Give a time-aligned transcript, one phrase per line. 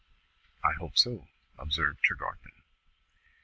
[0.63, 1.27] "I hope so,"
[1.59, 2.63] observed Tregarthen.